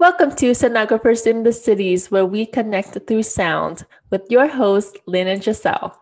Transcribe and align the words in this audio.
Welcome 0.00 0.34
to 0.36 0.52
Sonographers 0.52 1.26
in 1.26 1.42
the 1.42 1.52
Cities, 1.52 2.10
where 2.10 2.24
we 2.24 2.46
connect 2.46 2.96
through 3.06 3.22
sound 3.22 3.84
with 4.08 4.22
your 4.30 4.48
hosts, 4.48 4.96
Lynn 5.04 5.28
and 5.28 5.44
Giselle. 5.44 5.99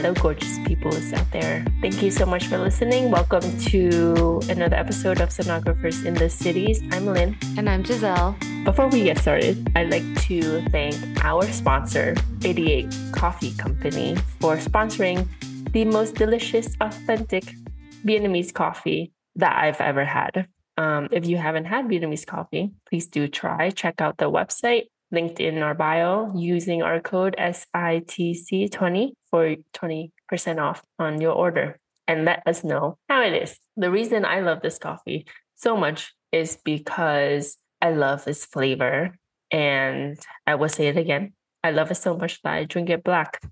Hello, 0.00 0.14
gorgeous 0.14 0.58
people 0.60 0.96
out 1.14 1.30
there. 1.30 1.62
Thank 1.82 2.02
you 2.02 2.10
so 2.10 2.24
much 2.24 2.46
for 2.46 2.56
listening. 2.56 3.10
Welcome 3.10 3.44
to 3.68 4.40
another 4.48 4.74
episode 4.74 5.20
of 5.20 5.28
Sonographers 5.28 6.06
in 6.06 6.14
the 6.14 6.30
Cities. 6.30 6.82
I'm 6.90 7.04
Lynn. 7.04 7.36
And 7.58 7.68
I'm 7.68 7.84
Giselle. 7.84 8.34
Before 8.64 8.88
we 8.88 9.04
get 9.04 9.18
started, 9.18 9.70
I'd 9.76 9.90
like 9.90 10.06
to 10.22 10.62
thank 10.70 10.96
our 11.22 11.44
sponsor, 11.52 12.16
88 12.42 12.88
Coffee 13.12 13.52
Company, 13.56 14.16
for 14.40 14.56
sponsoring 14.56 15.28
the 15.72 15.84
most 15.84 16.14
delicious, 16.14 16.74
authentic 16.80 17.54
Vietnamese 18.02 18.54
coffee 18.54 19.12
that 19.36 19.54
I've 19.54 19.82
ever 19.82 20.06
had. 20.06 20.48
Um, 20.78 21.10
if 21.12 21.26
you 21.26 21.36
haven't 21.36 21.66
had 21.66 21.84
Vietnamese 21.84 22.24
coffee, 22.24 22.72
please 22.88 23.06
do 23.06 23.28
try. 23.28 23.68
Check 23.68 24.00
out 24.00 24.16
the 24.16 24.30
website 24.30 24.84
linked 25.12 25.40
in 25.40 25.62
our 25.62 25.74
bio 25.74 26.32
using 26.36 26.82
our 26.82 27.00
code 27.00 27.34
SITC20 27.38 29.10
for 29.30 29.56
20% 29.74 30.10
off 30.58 30.82
on 30.98 31.20
your 31.20 31.32
order 31.32 31.78
and 32.06 32.24
let 32.24 32.42
us 32.46 32.64
know 32.64 32.98
how 33.08 33.22
it 33.22 33.32
is. 33.32 33.58
The 33.76 33.90
reason 33.90 34.24
I 34.24 34.40
love 34.40 34.62
this 34.62 34.78
coffee 34.78 35.26
so 35.54 35.76
much 35.76 36.14
is 36.32 36.58
because 36.64 37.56
I 37.80 37.90
love 37.90 38.26
its 38.26 38.44
flavor. 38.44 39.16
And 39.52 40.18
I 40.46 40.54
will 40.54 40.68
say 40.68 40.86
it 40.86 40.96
again 40.96 41.32
I 41.62 41.72
love 41.72 41.90
it 41.90 41.96
so 41.96 42.16
much 42.16 42.40
that 42.42 42.52
I 42.54 42.64
drink 42.64 42.88
it 42.90 43.04
black. 43.04 43.42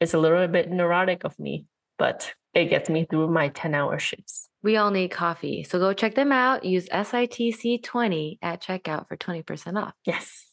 It's 0.00 0.14
a 0.14 0.18
little 0.18 0.46
bit 0.46 0.70
neurotic 0.70 1.24
of 1.24 1.38
me, 1.38 1.66
but 1.98 2.32
it 2.54 2.66
gets 2.66 2.88
me 2.88 3.06
through 3.08 3.28
my 3.28 3.48
10 3.48 3.74
hour 3.74 3.98
shifts. 3.98 4.48
We 4.62 4.76
all 4.76 4.90
need 4.90 5.08
coffee. 5.08 5.64
So 5.64 5.78
go 5.78 5.92
check 5.92 6.14
them 6.14 6.30
out. 6.30 6.64
Use 6.64 6.88
SITC20 6.88 8.38
at 8.42 8.62
checkout 8.62 9.08
for 9.08 9.16
20% 9.16 9.80
off. 9.80 9.94
Yes. 10.04 10.47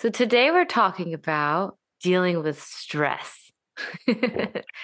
So 0.00 0.08
today 0.08 0.50
we're 0.50 0.64
talking 0.64 1.12
about 1.12 1.76
dealing 2.02 2.42
with 2.42 2.58
stress. 2.58 3.52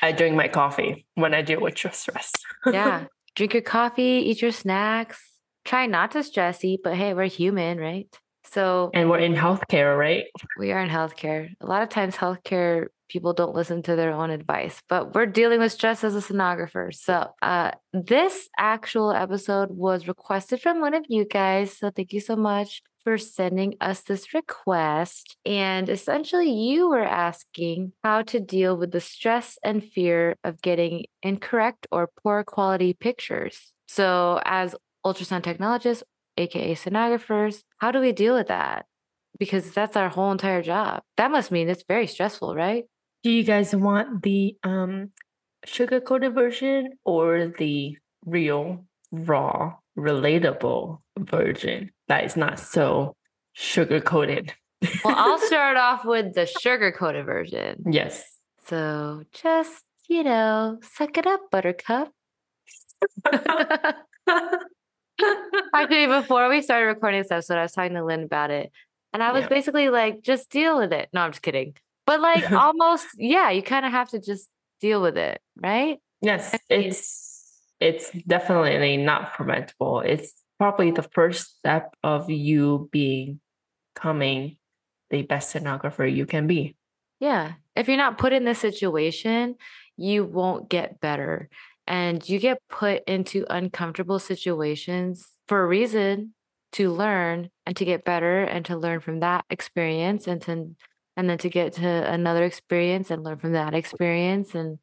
I 0.02 0.12
drink 0.12 0.36
my 0.36 0.46
coffee 0.46 1.06
when 1.14 1.32
I 1.32 1.40
deal 1.40 1.62
with 1.62 1.78
stress. 1.94 2.32
yeah. 2.70 3.06
Drink 3.34 3.54
your 3.54 3.62
coffee, 3.62 4.24
eat 4.26 4.42
your 4.42 4.52
snacks. 4.52 5.22
Try 5.64 5.86
not 5.86 6.10
to 6.10 6.22
stress 6.22 6.62
eat, 6.64 6.80
but 6.84 6.96
hey, 6.96 7.14
we're 7.14 7.28
human, 7.28 7.78
right? 7.78 8.06
So 8.44 8.90
And 8.92 9.08
we're 9.08 9.20
in 9.20 9.34
healthcare, 9.34 9.98
right? 9.98 10.24
We 10.58 10.72
are 10.72 10.80
in 10.80 10.90
healthcare. 10.90 11.48
A 11.62 11.66
lot 11.66 11.82
of 11.82 11.88
times 11.88 12.16
healthcare 12.16 12.88
people 13.08 13.32
don't 13.32 13.54
listen 13.54 13.82
to 13.84 13.96
their 13.96 14.12
own 14.12 14.28
advice, 14.28 14.82
but 14.86 15.14
we're 15.14 15.24
dealing 15.24 15.60
with 15.60 15.72
stress 15.72 16.04
as 16.04 16.14
a 16.14 16.20
sonographer. 16.20 16.92
So, 16.94 17.28
uh, 17.40 17.70
this 17.94 18.50
actual 18.58 19.12
episode 19.12 19.70
was 19.70 20.08
requested 20.08 20.60
from 20.60 20.82
one 20.82 20.92
of 20.92 21.06
you 21.08 21.24
guys. 21.24 21.78
So, 21.78 21.90
thank 21.90 22.12
you 22.12 22.20
so 22.20 22.36
much 22.36 22.82
for 23.06 23.18
sending 23.18 23.76
us 23.80 24.02
this 24.02 24.34
request. 24.34 25.36
And 25.46 25.88
essentially, 25.88 26.50
you 26.50 26.88
were 26.88 27.04
asking 27.04 27.92
how 28.02 28.22
to 28.22 28.40
deal 28.40 28.76
with 28.76 28.90
the 28.90 29.00
stress 29.00 29.58
and 29.62 29.84
fear 29.84 30.34
of 30.42 30.60
getting 30.60 31.04
incorrect 31.22 31.86
or 31.92 32.10
poor 32.20 32.42
quality 32.42 32.94
pictures. 32.94 33.72
So, 33.86 34.40
as 34.44 34.74
ultrasound 35.06 35.44
technologists, 35.44 36.02
aka 36.36 36.74
sonographers, 36.74 37.62
how 37.78 37.92
do 37.92 38.00
we 38.00 38.10
deal 38.10 38.34
with 38.34 38.48
that? 38.48 38.86
Because 39.38 39.70
that's 39.70 39.96
our 39.96 40.08
whole 40.08 40.32
entire 40.32 40.62
job. 40.62 41.04
That 41.16 41.30
must 41.30 41.52
mean 41.52 41.68
it's 41.68 41.84
very 41.86 42.08
stressful, 42.08 42.56
right? 42.56 42.86
Do 43.22 43.30
you 43.30 43.44
guys 43.44 43.72
want 43.72 44.24
the 44.24 44.56
um 44.64 45.12
sugar 45.64 46.00
coated 46.00 46.34
version 46.34 46.90
or 47.04 47.52
the 47.56 47.98
real, 48.24 48.84
raw, 49.12 49.74
relatable 49.96 51.00
version? 51.18 51.90
that 52.08 52.24
is 52.24 52.36
not 52.36 52.58
so 52.58 53.16
sugar 53.52 54.00
coated. 54.00 54.52
well, 55.04 55.14
I'll 55.16 55.38
start 55.46 55.76
off 55.76 56.04
with 56.04 56.34
the 56.34 56.46
sugar 56.46 56.92
coated 56.92 57.26
version. 57.26 57.82
Yes. 57.90 58.24
So 58.66 59.24
just, 59.32 59.84
you 60.08 60.22
know, 60.22 60.78
suck 60.82 61.18
it 61.18 61.26
up, 61.26 61.40
buttercup. 61.50 62.12
Actually, 65.74 66.06
before 66.06 66.48
we 66.48 66.62
started 66.62 66.86
recording 66.86 67.22
this 67.22 67.30
episode, 67.30 67.58
I 67.58 67.62
was 67.62 67.72
talking 67.72 67.94
to 67.94 68.04
Lynn 68.04 68.24
about 68.24 68.50
it. 68.50 68.70
And 69.12 69.22
I 69.22 69.32
was 69.32 69.42
yeah. 69.42 69.48
basically 69.48 69.88
like, 69.88 70.22
just 70.22 70.50
deal 70.50 70.78
with 70.78 70.92
it. 70.92 71.08
No, 71.12 71.22
I'm 71.22 71.32
just 71.32 71.42
kidding. 71.42 71.74
But 72.06 72.20
like 72.20 72.50
almost, 72.52 73.06
yeah, 73.16 73.50
you 73.50 73.62
kind 73.62 73.86
of 73.86 73.92
have 73.92 74.10
to 74.10 74.20
just 74.20 74.48
deal 74.80 75.00
with 75.00 75.16
it, 75.16 75.40
right? 75.56 75.98
Yes. 76.20 76.56
It's 76.68 77.35
it's 77.80 78.10
definitely 78.26 78.96
not 78.96 79.34
preventable. 79.34 80.00
It's 80.00 80.32
probably 80.58 80.90
the 80.90 81.02
first 81.02 81.58
step 81.58 81.94
of 82.02 82.30
you 82.30 82.88
being 82.92 83.40
becoming 83.96 84.56
the 85.10 85.22
best 85.22 85.54
sonographer 85.54 86.12
you 86.12 86.26
can 86.26 86.46
be. 86.46 86.76
Yeah. 87.20 87.52
If 87.74 87.88
you're 87.88 87.96
not 87.96 88.18
put 88.18 88.32
in 88.32 88.44
this 88.44 88.58
situation, 88.58 89.56
you 89.96 90.24
won't 90.24 90.68
get 90.68 91.00
better. 91.00 91.48
And 91.86 92.26
you 92.28 92.38
get 92.38 92.58
put 92.68 93.04
into 93.06 93.46
uncomfortable 93.48 94.18
situations 94.18 95.26
for 95.48 95.62
a 95.62 95.66
reason 95.66 96.34
to 96.72 96.90
learn 96.90 97.50
and 97.64 97.76
to 97.76 97.84
get 97.84 98.04
better 98.04 98.42
and 98.42 98.64
to 98.66 98.76
learn 98.76 99.00
from 99.00 99.20
that 99.20 99.44
experience 99.48 100.26
and 100.26 100.42
to 100.42 100.74
and 101.18 101.30
then 101.30 101.38
to 101.38 101.48
get 101.48 101.72
to 101.74 101.86
another 101.86 102.44
experience 102.44 103.10
and 103.10 103.24
learn 103.24 103.38
from 103.38 103.52
that 103.52 103.72
experience 103.72 104.54
and 104.54 104.78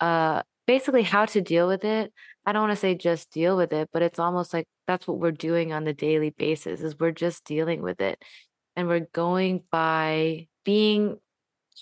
uh 0.00 0.42
basically 0.66 1.02
how 1.02 1.24
to 1.24 1.40
deal 1.40 1.68
with 1.68 1.84
it 1.84 2.12
I 2.46 2.52
don't 2.52 2.62
want 2.62 2.72
to 2.72 2.76
say 2.76 2.94
just 2.94 3.32
deal 3.32 3.56
with 3.56 3.72
it, 3.72 3.90
but 3.92 4.02
it's 4.02 4.20
almost 4.20 4.54
like 4.54 4.68
that's 4.86 5.08
what 5.08 5.18
we're 5.18 5.32
doing 5.32 5.72
on 5.72 5.82
the 5.82 5.92
daily 5.92 6.30
basis 6.30 6.80
is 6.80 6.98
we're 6.98 7.10
just 7.10 7.44
dealing 7.44 7.82
with 7.82 8.00
it. 8.00 8.22
And 8.76 8.86
we're 8.86 9.08
going 9.12 9.64
by 9.72 10.46
being 10.64 11.18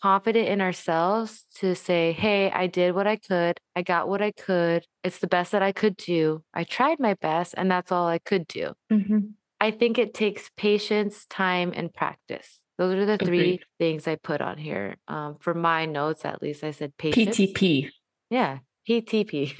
confident 0.02 0.48
in 0.48 0.62
ourselves 0.62 1.44
to 1.56 1.74
say, 1.74 2.12
"Hey, 2.12 2.50
I 2.50 2.66
did 2.66 2.94
what 2.94 3.06
I 3.06 3.16
could. 3.16 3.58
I 3.76 3.82
got 3.82 4.08
what 4.08 4.22
I 4.22 4.30
could. 4.30 4.86
It's 5.02 5.18
the 5.18 5.26
best 5.26 5.52
that 5.52 5.62
I 5.62 5.72
could 5.72 5.98
do. 5.98 6.42
I 6.54 6.64
tried 6.64 6.98
my 6.98 7.14
best 7.14 7.54
and 7.58 7.70
that's 7.70 7.92
all 7.92 8.08
I 8.08 8.18
could 8.18 8.46
do." 8.46 8.72
Mm-hmm. 8.90 9.18
I 9.60 9.70
think 9.70 9.98
it 9.98 10.14
takes 10.14 10.50
patience, 10.56 11.26
time 11.26 11.72
and 11.76 11.92
practice. 11.92 12.60
Those 12.78 12.94
are 12.94 13.06
the 13.06 13.18
three 13.18 13.40
Agreed. 13.40 13.64
things 13.78 14.08
I 14.08 14.16
put 14.16 14.40
on 14.40 14.56
here. 14.56 14.96
Um, 15.08 15.36
for 15.40 15.52
my 15.52 15.84
notes, 15.84 16.24
at 16.24 16.40
least, 16.40 16.64
I 16.64 16.70
said 16.70 16.96
patience. 16.96 17.36
PTP. 17.36 17.90
Yeah, 18.30 18.58
PTP. 18.88 19.54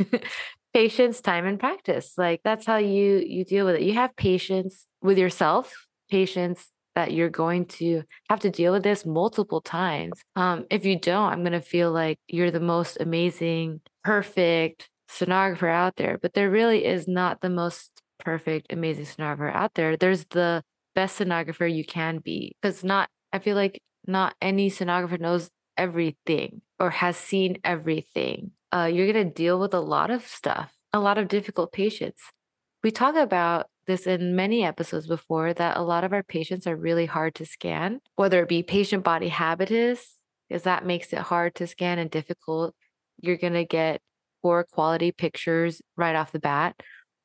patience 0.75 1.21
time 1.21 1.47
and 1.47 1.59
practice. 1.59 2.15
Like 2.19 2.41
that's 2.45 2.67
how 2.67 2.77
you 2.77 3.23
you 3.25 3.45
deal 3.45 3.67
with 3.67 3.77
it. 3.77 3.83
You 3.83 3.95
have 3.95 4.17
patience 4.17 4.87
with 5.03 5.19
yourself 5.19 5.87
patience 6.11 6.69
that 6.95 7.13
you're 7.13 7.31
going 7.31 7.67
to 7.67 8.03
have 8.29 8.41
to 8.41 8.51
deal 8.51 8.73
with 8.73 8.83
this 8.83 9.07
multiple 9.07 9.61
times. 9.61 10.21
Um 10.37 10.67
if 10.71 10.85
you 10.85 10.99
don't 10.99 11.33
i'm 11.33 11.41
going 11.41 11.53
to 11.53 11.61
feel 11.61 11.93
like 11.93 12.19
you're 12.29 12.51
the 12.51 12.61
most 12.61 12.99
amazing 13.01 13.81
perfect 14.03 14.89
sonographer 15.09 15.71
out 15.71 15.97
there 15.97 16.19
but 16.21 16.35
there 16.35 16.51
really 16.51 16.85
is 16.85 17.07
not 17.07 17.41
the 17.41 17.51
most 17.51 18.03
perfect 18.19 18.73
amazing 18.73 19.05
sonographer 19.05 19.55
out 19.55 19.75
there. 19.75 19.97
There's 19.97 20.25
the 20.27 20.63
best 20.95 21.19
sonographer 21.19 21.73
you 21.73 21.85
can 21.85 22.19
be 22.19 22.55
because 22.61 22.85
not 22.85 23.09
i 23.33 23.39
feel 23.39 23.57
like 23.57 23.81
not 24.07 24.35
any 24.41 24.71
sonographer 24.71 25.19
knows 25.19 25.51
everything 25.77 26.63
or 26.79 26.91
has 26.91 27.17
seen 27.17 27.59
everything 27.65 28.53
uh, 28.75 28.87
you're 28.87 29.13
going 29.13 29.29
to 29.29 29.33
deal 29.33 29.61
with 29.61 29.73
a 29.73 29.81
lot 29.81 30.11
of 30.11 30.27
stuff, 30.27 30.73
a 30.93 30.99
lot 30.99 31.17
of 31.17 31.29
difficult 31.29 31.73
patients. 31.73 32.21
We 32.83 32.91
talk 32.91 33.15
about 33.15 33.67
this 33.87 34.07
in 34.07 34.35
many 34.35 34.65
episodes 34.65 35.07
before 35.07 35.55
that 35.55 35.77
a 35.77 35.83
lot 35.83 36.03
of 36.03 36.13
our 36.13 36.25
patients 36.25 36.67
are 36.67 36.75
really 36.75 37.07
hard 37.07 37.37
to 37.37 37.47
scan, 37.47 38.01
whether 38.17 38.43
it 38.43 38.49
be 38.49 38.63
patient 38.65 39.05
body 39.05 39.29
habitus, 39.29 40.17
because 40.49 40.65
that 40.65 40.85
makes 40.85 41.13
it 41.13 41.21
hard 41.21 41.55
to 41.57 41.69
scan 41.69 41.99
and 42.01 42.11
difficult. 42.11 42.75
You're 43.21 43.37
going 43.37 43.53
to 43.53 43.65
get 43.65 44.01
poor 44.43 44.65
quality 44.65 45.13
pictures 45.13 45.81
right 45.97 46.17
off 46.17 46.33
the 46.33 46.41
bat, 46.41 46.75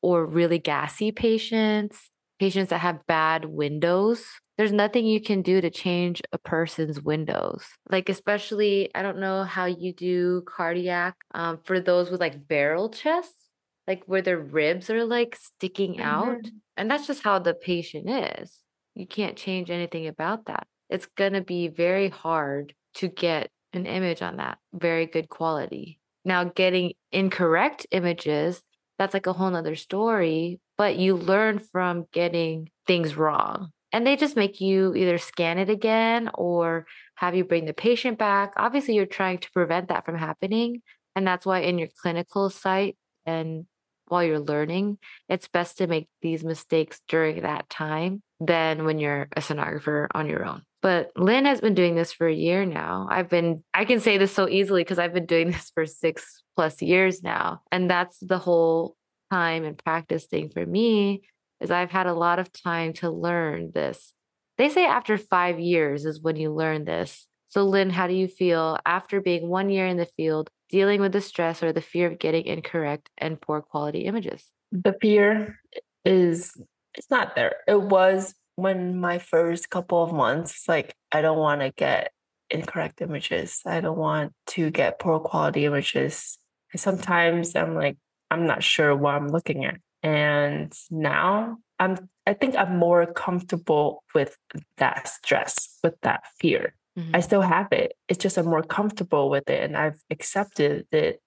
or 0.04 0.26
really 0.26 0.60
gassy 0.60 1.12
patients, 1.12 2.12
patients 2.40 2.70
that 2.70 2.80
have 2.80 3.08
bad 3.08 3.46
windows 3.46 4.24
there's 4.60 4.74
nothing 4.74 5.06
you 5.06 5.22
can 5.22 5.42
do 5.42 5.62
to 5.62 5.70
change 5.70 6.22
a 6.34 6.38
person's 6.38 7.02
windows. 7.02 7.64
Like, 7.90 8.10
especially, 8.10 8.94
I 8.94 9.02
don't 9.02 9.20
know 9.20 9.46
how 9.46 9.68
you 9.68 9.94
do 9.94 10.42
cardiac 10.42 11.16
um, 11.34 11.60
for 11.64 11.80
those 11.80 12.12
with 12.12 12.20
like 12.20 12.46
barrel 12.46 12.90
chests, 12.90 13.48
like 13.88 14.04
where 14.06 14.22
their 14.22 14.38
ribs 14.38 14.90
are 14.90 15.06
like 15.06 15.38
sticking 15.38 15.94
mm-hmm. 15.94 16.02
out. 16.02 16.42
And 16.76 16.92
that's 16.92 17.08
just 17.08 17.24
how 17.24 17.40
the 17.40 17.54
patient 17.54 18.10
is. 18.10 18.60
You 18.96 19.08
can't 19.08 19.38
change 19.38 19.72
anything 19.72 20.08
about 20.08 20.48
that. 20.48 20.68
It's 20.90 21.08
going 21.16 21.34
to 21.34 21.42
be 21.42 21.70
very 21.70 22.10
hard 22.10 22.74
to 22.96 23.08
get 23.08 23.52
an 23.72 23.86
image 23.86 24.22
on 24.22 24.38
that, 24.38 24.58
very 24.74 25.06
good 25.06 25.30
quality. 25.30 26.02
Now, 26.26 26.44
getting 26.44 26.96
incorrect 27.14 27.88
images, 27.92 28.62
that's 28.98 29.14
like 29.14 29.26
a 29.26 29.32
whole 29.32 29.52
nother 29.52 29.78
story, 29.78 30.60
but 30.78 30.98
you 30.98 31.16
learn 31.16 31.60
from 31.60 32.08
getting 32.12 32.72
things 32.86 33.16
wrong 33.16 33.72
and 33.92 34.06
they 34.06 34.16
just 34.16 34.36
make 34.36 34.62
you 34.62 34.94
either 34.96 35.18
scan 35.18 35.58
it 35.58 35.70
again 35.70 36.30
or 36.34 36.86
have 37.16 37.36
you 37.36 37.44
bring 37.44 37.66
the 37.66 37.74
patient 37.74 38.18
back. 38.18 38.54
Obviously, 38.56 38.96
you're 38.96 39.06
trying 39.06 39.40
to 39.40 39.52
prevent 39.52 39.90
that 39.90 40.06
from 40.06 40.18
happening. 40.18 40.82
And 41.16 41.26
that's 41.26 41.46
why 41.46 41.60
in 41.60 41.80
your 41.80 41.90
clinical 42.02 42.50
site 42.50 42.98
and 43.26 43.66
while 44.08 44.24
you're 44.24 44.40
learning, 44.40 44.98
it's 45.28 45.48
best 45.48 45.78
to 45.78 45.88
make 45.88 46.08
these 46.22 46.44
mistakes 46.44 47.02
during 47.08 47.42
that 47.42 47.70
time 47.70 48.22
than 48.40 48.86
when 48.86 49.00
you're 49.00 49.28
a 49.36 49.42
sonographer 49.42 50.08
on 50.14 50.28
your 50.28 50.46
own. 50.46 50.64
But 50.82 51.12
Lynn 51.16 51.46
has 51.46 51.62
been 51.62 51.76
doing 51.76 51.96
this 51.96 52.14
for 52.14 52.28
a 52.28 52.34
year 52.34 52.66
now. 52.66 53.08
I've 53.10 53.30
been, 53.30 53.64
I 53.74 53.86
can 53.86 54.00
say 54.00 54.18
this 54.18 54.34
so 54.34 54.48
easily 54.48 54.82
because 54.82 54.98
I've 54.98 55.14
been 55.14 55.26
doing 55.26 55.52
this 55.52 55.72
for 55.74 55.86
six 55.86 56.42
plus 56.56 56.82
years 56.82 57.22
now. 57.22 57.62
And 57.72 57.90
that's 57.90 58.18
the 58.20 58.38
whole 58.38 58.96
time 59.32 59.64
and 59.64 59.78
practice 59.78 60.26
thing 60.26 60.50
for 60.50 60.66
me 60.66 61.22
is 61.60 61.72
I've 61.72 61.92
had 61.92 62.08
a 62.08 62.14
lot 62.14 62.40
of 62.40 62.52
time 62.52 62.94
to 62.94 63.10
learn 63.10 63.72
this. 63.74 64.14
They 64.58 64.70
say 64.70 64.86
after 64.86 65.18
five 65.18 65.60
years 65.60 66.06
is 66.06 66.22
when 66.22 66.36
you 66.36 66.54
learn 66.54 66.86
this. 66.86 67.28
So, 67.50 67.64
Lynn, 67.64 67.90
how 67.90 68.08
do 68.08 68.14
you 68.14 68.28
feel 68.28 68.78
after 68.86 69.22
being 69.22 69.50
one 69.50 69.70
year 69.70 69.88
in 69.88 69.98
the 69.98 70.06
field, 70.06 70.50
dealing 70.70 71.02
with 71.02 71.14
the 71.14 71.22
stress 71.22 71.64
or 71.64 71.74
the 71.74 71.82
fear 71.82 72.08
of 72.12 72.20
getting 72.20 72.46
incorrect 72.46 73.10
and 73.18 73.42
poor 73.42 73.62
quality 73.62 74.02
images? 74.02 74.46
The 74.72 74.96
fear 75.02 75.60
is, 76.06 76.56
it's 76.96 77.10
not 77.10 77.36
there. 77.36 77.56
It 77.68 77.82
was 77.82 78.36
when 78.56 79.00
my 79.00 79.18
first 79.18 79.70
couple 79.70 80.04
of 80.04 80.14
months, 80.14 80.66
like, 80.68 80.94
I 81.12 81.22
don't 81.22 81.40
want 81.40 81.62
to 81.62 81.72
get 81.72 82.12
incorrect 82.50 83.02
images. 83.02 83.62
I 83.66 83.80
don't 83.80 83.98
want 83.98 84.34
to 84.48 84.70
get 84.70 85.00
poor 85.00 85.20
quality 85.20 85.66
images. 85.66 86.38
Sometimes 86.76 87.56
I'm 87.56 87.76
like, 87.76 87.98
I'm 88.30 88.46
not 88.46 88.62
sure 88.62 88.96
what 88.96 89.16
I'm 89.16 89.30
looking 89.30 89.66
at. 89.66 89.78
And 90.04 90.74
now 90.90 91.58
I'm 91.80 92.10
I 92.26 92.34
think 92.34 92.56
I'm 92.56 92.78
more 92.78 93.06
comfortable 93.06 94.04
with 94.14 94.38
that 94.78 95.08
stress, 95.08 95.78
with 95.84 95.96
that 96.02 96.22
fear. 96.40 96.74
Mm-hmm. 96.98 97.16
I 97.16 97.20
still 97.22 97.42
have 97.42 97.72
it. 97.72 97.94
It's 98.08 98.22
just 98.22 98.38
I'm 98.38 98.46
more 98.46 98.64
comfortable 98.64 99.30
with 99.30 99.50
it 99.50 99.64
and 99.64 99.76
I've 99.76 100.00
accepted 100.10 100.86
it 100.92 101.22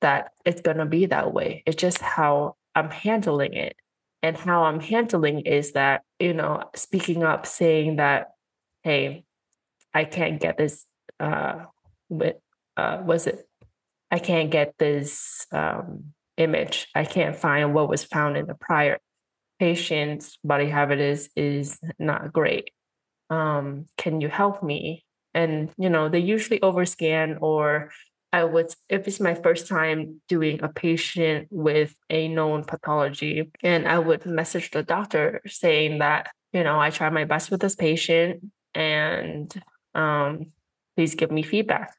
that 0.00 0.32
it's 0.44 0.60
gonna 0.60 0.86
be 0.86 1.06
that 1.06 1.32
way. 1.32 1.62
It's 1.66 1.80
just 1.80 1.98
how 2.00 2.56
I'm 2.74 2.90
handling 2.90 3.54
it. 3.54 3.76
And 4.22 4.36
how 4.36 4.64
I'm 4.64 4.80
handling 4.80 5.40
is 5.40 5.72
that, 5.72 6.02
you 6.18 6.32
know, 6.32 6.64
speaking 6.74 7.22
up, 7.22 7.46
saying 7.46 7.96
that, 7.96 8.28
hey, 8.82 9.24
I 9.92 10.04
can't 10.04 10.40
get 10.40 10.56
this 10.56 10.86
uh 11.20 11.64
with 12.08 12.36
uh 12.76 13.02
was 13.04 13.26
it 13.26 13.48
I 14.10 14.18
can't 14.18 14.50
get 14.50 14.74
this 14.78 15.46
um 15.52 16.14
image. 16.36 16.88
I 16.94 17.04
can't 17.04 17.36
find 17.36 17.74
what 17.74 17.88
was 17.88 18.04
found 18.04 18.36
in 18.36 18.46
the 18.46 18.54
prior 18.54 18.98
patient's 19.58 20.38
body 20.42 20.68
habitus 20.68 21.28
is 21.36 21.78
not 21.98 22.32
great. 22.32 22.70
Um, 23.30 23.86
can 23.96 24.20
you 24.20 24.28
help 24.28 24.62
me? 24.62 25.04
And 25.32 25.70
you 25.78 25.90
know, 25.90 26.08
they 26.08 26.20
usually 26.20 26.60
overscan 26.60 27.38
or 27.40 27.90
I 28.32 28.42
would 28.42 28.74
if 28.88 29.06
it's 29.06 29.20
my 29.20 29.34
first 29.34 29.68
time 29.68 30.20
doing 30.28 30.60
a 30.62 30.68
patient 30.68 31.46
with 31.50 31.94
a 32.10 32.26
known 32.26 32.64
pathology, 32.64 33.50
and 33.62 33.86
I 33.86 34.00
would 34.00 34.26
message 34.26 34.72
the 34.72 34.82
doctor 34.82 35.40
saying 35.46 35.98
that, 35.98 36.32
you 36.52 36.64
know, 36.64 36.80
I 36.80 36.90
try 36.90 37.10
my 37.10 37.24
best 37.24 37.52
with 37.52 37.60
this 37.60 37.76
patient 37.76 38.50
and 38.74 39.54
um, 39.94 40.46
please 40.96 41.14
give 41.14 41.30
me 41.30 41.44
feedback. 41.44 41.94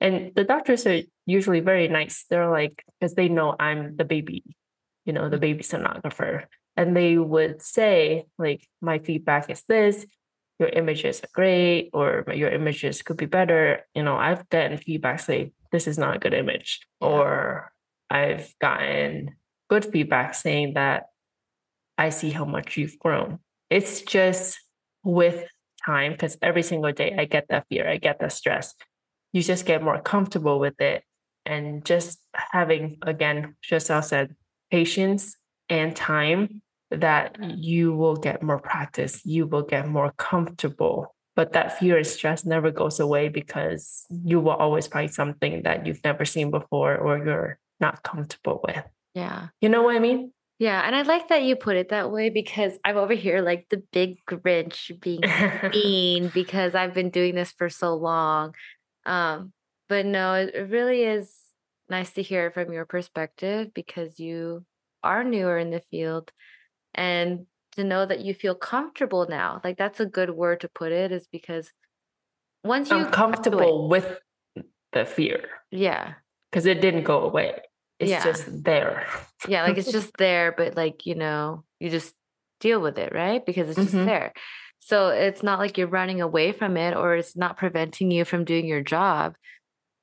And 0.00 0.32
the 0.34 0.44
doctors 0.44 0.86
are 0.86 1.02
usually 1.26 1.60
very 1.60 1.88
nice. 1.88 2.24
They're 2.30 2.50
like, 2.50 2.84
because 2.98 3.14
they 3.14 3.28
know 3.28 3.54
I'm 3.58 3.96
the 3.96 4.04
baby, 4.04 4.44
you 5.04 5.12
know, 5.12 5.28
the 5.28 5.36
mm-hmm. 5.36 5.40
baby 5.40 5.62
sonographer. 5.62 6.46
And 6.76 6.96
they 6.96 7.18
would 7.18 7.60
say, 7.60 8.24
like, 8.38 8.66
my 8.80 8.98
feedback 8.98 9.50
is 9.50 9.62
this, 9.68 10.06
your 10.58 10.70
images 10.70 11.20
are 11.20 11.28
great, 11.34 11.90
or 11.92 12.24
your 12.34 12.50
images 12.50 13.02
could 13.02 13.16
be 13.16 13.26
better. 13.26 13.86
You 13.94 14.02
know, 14.02 14.16
I've 14.16 14.48
gotten 14.48 14.78
feedback 14.78 15.20
say, 15.20 15.52
this 15.72 15.86
is 15.86 15.98
not 15.98 16.16
a 16.16 16.18
good 16.18 16.34
image. 16.34 16.80
Or 17.00 17.72
I've 18.08 18.54
gotten 18.60 19.36
good 19.68 19.84
feedback 19.84 20.34
saying 20.34 20.74
that 20.74 21.06
I 21.98 22.08
see 22.08 22.30
how 22.30 22.44
much 22.44 22.76
you've 22.76 22.98
grown. 22.98 23.40
It's 23.68 24.00
just 24.02 24.58
with 25.04 25.46
time, 25.84 26.12
because 26.12 26.38
every 26.40 26.62
single 26.62 26.92
day 26.92 27.14
I 27.18 27.24
get 27.26 27.46
that 27.48 27.66
fear, 27.68 27.88
I 27.88 27.98
get 27.98 28.20
that 28.20 28.32
stress 28.32 28.74
you 29.32 29.42
just 29.42 29.66
get 29.66 29.82
more 29.82 30.00
comfortable 30.00 30.58
with 30.58 30.80
it. 30.80 31.04
And 31.46 31.84
just 31.84 32.20
having, 32.32 32.98
again, 33.02 33.56
just 33.62 33.90
as 33.90 34.08
said, 34.08 34.36
patience 34.70 35.36
and 35.68 35.96
time 35.96 36.62
that 36.90 37.38
mm. 37.38 37.54
you 37.56 37.94
will 37.94 38.16
get 38.16 38.42
more 38.42 38.58
practice, 38.58 39.24
you 39.24 39.46
will 39.46 39.62
get 39.62 39.88
more 39.88 40.12
comfortable. 40.16 41.14
But 41.36 41.52
that 41.52 41.78
fear 41.78 41.96
and 41.96 42.06
stress 42.06 42.44
never 42.44 42.70
goes 42.70 43.00
away 43.00 43.28
because 43.28 44.04
you 44.10 44.40
will 44.40 44.52
always 44.52 44.86
find 44.86 45.12
something 45.12 45.62
that 45.62 45.86
you've 45.86 46.04
never 46.04 46.24
seen 46.24 46.50
before 46.50 46.96
or 46.96 47.24
you're 47.24 47.58
not 47.80 48.02
comfortable 48.02 48.60
with. 48.62 48.84
Yeah. 49.14 49.48
You 49.60 49.68
know 49.68 49.82
what 49.82 49.96
I 49.96 50.00
mean? 50.00 50.32
Yeah, 50.60 50.82
and 50.84 50.94
I 50.94 51.00
like 51.02 51.28
that 51.28 51.42
you 51.42 51.56
put 51.56 51.76
it 51.76 51.88
that 51.88 52.12
way 52.12 52.28
because 52.28 52.74
I'm 52.84 52.98
over 52.98 53.14
here 53.14 53.40
like 53.40 53.70
the 53.70 53.82
big 53.92 54.18
Grinch 54.28 55.00
being 55.00 55.22
mean 55.72 56.30
because 56.34 56.74
I've 56.74 56.92
been 56.92 57.08
doing 57.08 57.34
this 57.34 57.50
for 57.50 57.70
so 57.70 57.94
long. 57.94 58.54
Um, 59.06 59.52
but 59.88 60.06
no, 60.06 60.34
it, 60.34 60.54
it 60.54 60.70
really 60.70 61.02
is 61.02 61.34
nice 61.88 62.12
to 62.12 62.22
hear 62.22 62.46
it 62.46 62.54
from 62.54 62.72
your 62.72 62.84
perspective 62.84 63.74
because 63.74 64.20
you 64.20 64.64
are 65.02 65.24
newer 65.24 65.58
in 65.58 65.70
the 65.70 65.80
field 65.80 66.30
and 66.94 67.46
to 67.72 67.84
know 67.84 68.04
that 68.04 68.20
you 68.20 68.34
feel 68.34 68.54
comfortable 68.54 69.26
now. 69.28 69.60
Like 69.62 69.76
that's 69.76 70.00
a 70.00 70.06
good 70.06 70.30
word 70.30 70.60
to 70.60 70.68
put 70.68 70.92
it 70.92 71.12
is 71.12 71.26
because 71.30 71.72
once 72.64 72.90
you 72.90 72.96
I'm 72.96 73.10
comfortable 73.10 73.88
with 73.88 74.18
the 74.92 75.04
fear. 75.04 75.48
Yeah. 75.70 76.14
Because 76.50 76.66
it 76.66 76.80
didn't 76.80 77.04
go 77.04 77.22
away. 77.22 77.60
It's 77.98 78.10
yeah. 78.10 78.24
just 78.24 78.64
there. 78.64 79.06
yeah, 79.46 79.62
like 79.62 79.76
it's 79.76 79.92
just 79.98 80.16
there, 80.16 80.52
but 80.52 80.76
like, 80.76 81.06
you 81.06 81.14
know, 81.14 81.64
you 81.78 81.90
just 81.90 82.14
deal 82.60 82.80
with 82.80 82.98
it, 82.98 83.12
right? 83.14 83.44
Because 83.44 83.68
it's 83.68 83.78
just 83.78 83.94
mm-hmm. 83.94 84.06
there. 84.06 84.32
So 84.80 85.08
it's 85.08 85.42
not 85.42 85.58
like 85.58 85.78
you're 85.78 85.86
running 85.86 86.20
away 86.20 86.52
from 86.52 86.76
it 86.76 86.96
or 86.96 87.14
it's 87.14 87.36
not 87.36 87.56
preventing 87.56 88.10
you 88.10 88.24
from 88.24 88.44
doing 88.44 88.66
your 88.66 88.82
job, 88.82 89.36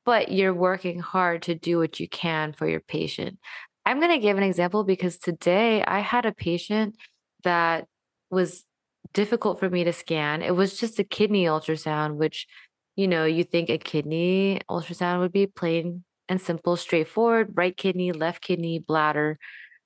but 0.05 0.31
you're 0.31 0.53
working 0.53 0.99
hard 0.99 1.41
to 1.43 1.55
do 1.55 1.79
what 1.79 1.99
you 1.99 2.07
can 2.07 2.53
for 2.53 2.67
your 2.67 2.79
patient. 2.79 3.39
I'm 3.85 3.99
going 3.99 4.11
to 4.11 4.19
give 4.19 4.37
an 4.37 4.43
example 4.43 4.83
because 4.83 5.17
today 5.17 5.83
I 5.83 5.99
had 5.99 6.25
a 6.25 6.31
patient 6.31 6.95
that 7.43 7.87
was 8.29 8.63
difficult 9.13 9.59
for 9.59 9.69
me 9.69 9.83
to 9.83 9.93
scan. 9.93 10.41
It 10.41 10.55
was 10.55 10.79
just 10.79 10.99
a 10.99 11.03
kidney 11.03 11.45
ultrasound, 11.45 12.15
which, 12.15 12.47
you 12.95 13.07
know, 13.07 13.25
you 13.25 13.43
think 13.43 13.69
a 13.69 13.77
kidney 13.77 14.61
ultrasound 14.69 15.19
would 15.19 15.31
be 15.31 15.47
plain 15.47 16.03
and 16.29 16.39
simple, 16.39 16.75
straightforward 16.75 17.53
right 17.55 17.75
kidney, 17.75 18.11
left 18.11 18.41
kidney, 18.41 18.79
bladder, 18.79 19.39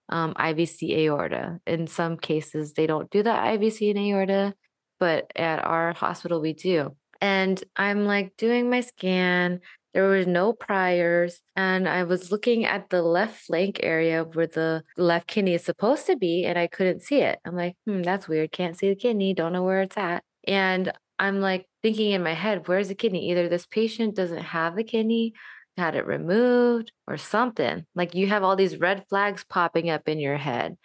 um, 0.10 0.34
IVC 0.34 0.98
aorta. 0.98 1.60
In 1.66 1.88
some 1.88 2.18
cases, 2.18 2.74
they 2.74 2.88
don't 2.88 3.10
do 3.10 3.24
the 3.24 3.30
IVC 3.30 3.92
and 3.92 4.00
aorta 4.00 4.54
but 5.02 5.32
at 5.36 5.66
our 5.66 5.94
hospital 5.94 6.40
we 6.40 6.54
do. 6.54 6.96
And 7.20 7.62
I'm 7.76 8.06
like 8.06 8.38
doing 8.38 8.70
my 8.70 8.82
scan. 8.82 9.60
There 9.96 10.08
was 10.08 10.28
no 10.28 10.54
priors. 10.54 11.42
And 11.56 11.90
I 11.90 12.04
was 12.04 12.32
looking 12.32 12.66
at 12.66 12.92
the 12.92 13.02
left 13.02 13.42
flank 13.42 13.80
area 13.82 14.24
where 14.24 14.48
the 14.48 14.84
left 14.98 15.28
kidney 15.28 15.56
is 15.56 15.66
supposed 15.66 16.06
to 16.06 16.16
be, 16.16 16.46
and 16.46 16.58
I 16.58 16.68
couldn't 16.68 17.02
see 17.02 17.22
it. 17.22 17.40
I'm 17.44 17.56
like, 17.56 17.76
hmm, 17.86 18.04
that's 18.04 18.28
weird. 18.28 18.52
Can't 18.52 18.78
see 18.78 18.90
the 18.90 18.96
kidney. 18.96 19.34
Don't 19.34 19.54
know 19.54 19.64
where 19.64 19.82
it's 19.82 19.98
at. 19.98 20.24
And 20.48 20.94
I'm 21.18 21.42
like 21.42 21.66
thinking 21.82 22.12
in 22.12 22.24
my 22.24 22.34
head, 22.34 22.68
where's 22.68 22.88
the 22.88 22.96
kidney? 22.96 23.32
Either 23.32 23.50
this 23.50 23.66
patient 23.66 24.16
doesn't 24.16 24.44
have 24.44 24.76
the 24.76 24.84
kidney, 24.84 25.34
had 25.78 25.96
it 25.96 26.06
removed, 26.06 26.92
or 27.08 27.18
something. 27.18 27.86
Like 27.96 28.14
you 28.14 28.28
have 28.28 28.44
all 28.44 28.56
these 28.56 28.80
red 28.80 29.06
flags 29.10 29.44
popping 29.44 29.90
up 29.90 30.08
in 30.08 30.20
your 30.20 30.38
head. 30.38 30.78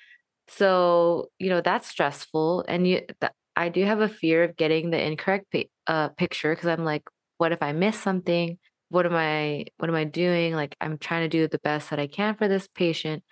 So, 0.49 1.29
you 1.39 1.51
know, 1.51 1.61
that's 1.61 1.89
stressful. 1.89 2.65
And 2.67 2.87
you, 2.87 3.03
th- 3.21 3.33
I 3.57 3.71
do 3.71 3.85
have 3.85 4.01
a 4.01 4.09
fear 4.09 4.45
of 4.45 4.57
getting 4.57 4.91
the 4.91 5.03
incorrect 5.03 5.55
uh, 5.87 6.09
picture 6.11 6.55
because 6.55 6.69
I'm 6.69 6.85
like, 6.85 7.03
what 7.39 7.53
if 7.53 7.63
I 7.63 7.73
miss 7.73 7.99
something? 7.99 8.59
What 8.89 9.07
am 9.07 9.15
I 9.15 9.67
what 9.79 9.89
am 9.89 9.97
I 9.97 10.05
doing? 10.05 10.55
Like 10.55 10.77
I'm 10.81 10.99
trying 10.99 11.23
to 11.23 11.29
do 11.29 11.49
the 11.49 11.59
best 11.59 11.91
that 11.91 11.99
I 11.99 12.07
can 12.07 12.37
for 12.37 12.49
this 12.49 12.69
patient. 12.69 13.25